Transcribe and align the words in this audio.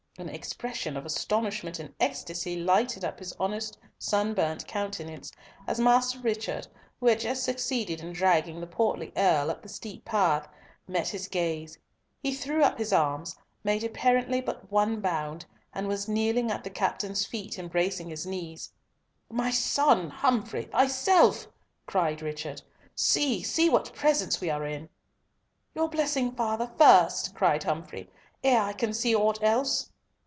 An 0.17 0.27
expression 0.29 0.97
of 0.97 1.05
astonishment 1.05 1.79
and 1.79 1.95
ecstasy 1.99 2.55
lighted 2.61 3.03
up 3.03 3.17
his 3.17 3.33
honest 3.39 3.79
sunburnt 3.97 4.67
countenance 4.67 5.31
as 5.65 5.79
Master 5.79 6.19
Richard, 6.19 6.67
who 6.99 7.07
had 7.07 7.21
just 7.21 7.41
succeeded 7.43 8.01
in 8.01 8.13
dragging 8.13 8.59
the 8.59 8.67
portly 8.67 9.11
Earl 9.17 9.49
up 9.49 9.63
the 9.63 9.69
steep 9.69 10.05
path, 10.05 10.47
met 10.87 11.07
his 11.07 11.27
gaze. 11.27 11.79
He 12.21 12.35
threw 12.35 12.61
up 12.61 12.77
his 12.77 12.93
arms, 12.93 13.35
made 13.63 13.83
apparently 13.83 14.41
but 14.41 14.69
one 14.69 14.99
bound, 14.99 15.45
and 15.73 15.87
was 15.87 16.09
kneeling 16.09 16.51
at 16.51 16.63
the 16.63 16.69
captain's 16.69 17.25
feet, 17.25 17.57
embracing 17.57 18.09
his 18.09 18.25
knees. 18.27 18.71
"My 19.27 19.49
son! 19.49 20.09
Humfrey! 20.09 20.65
Thyself!" 20.65 21.47
cried 21.87 22.21
Richard. 22.21 22.61
"See! 22.93 23.41
see 23.41 23.69
what 23.69 23.95
presence 23.95 24.39
we 24.39 24.51
are 24.51 24.65
in." 24.65 24.89
"Your 25.73 25.89
blessing, 25.89 26.33
father, 26.35 26.69
first," 26.77 27.33
cried 27.33 27.63
Humfrey, 27.63 28.07
"ere 28.43 28.61
I 28.61 28.73
can 28.73 28.93
see 28.93 29.15
aught 29.15 29.41
else." 29.41 29.87